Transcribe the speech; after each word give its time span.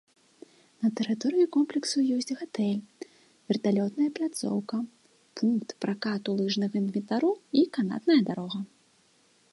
На 0.83 0.89
тэрыторыі 0.99 1.49
комплексу 1.55 2.05
ёсць 2.15 2.31
гатэль, 2.39 2.85
верталётная 3.51 4.09
пляцоўка, 4.17 4.77
пункт 5.43 5.69
пракату 5.85 6.29
лыжнага 6.43 6.75
інвентару 6.85 7.31
і 7.63 7.67
канатная 7.79 8.21
дарога. 8.33 8.59